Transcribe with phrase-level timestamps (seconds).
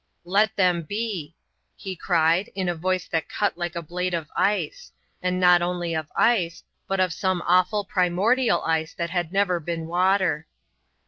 [0.25, 1.35] "Let them be,"
[1.75, 5.93] he cried in a voice that cut like a blade of ice; and not only
[5.93, 10.47] of ice, but of some awful primordial ice that had never been water.